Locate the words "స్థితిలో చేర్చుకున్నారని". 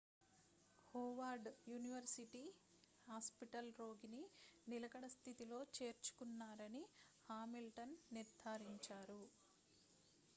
5.15-6.83